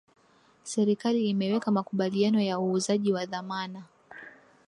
serikali 0.63 1.29
imeweka 1.29 1.71
makubaliano 1.71 2.41
ya 2.41 2.59
uuzaji 2.59 3.13
wa 3.13 3.25
dhamana 3.25 3.83